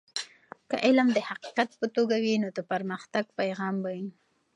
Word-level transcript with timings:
که 0.69 0.75
علم 0.87 1.07
د 1.13 1.19
حقیقت 1.29 1.69
په 1.79 1.87
توګه 1.95 2.15
وي 2.23 2.35
نو 2.43 2.49
د 2.57 2.59
پرمختګ 2.71 3.25
پیغام 3.39 3.75
به 3.83 3.89
وي. 4.01 4.09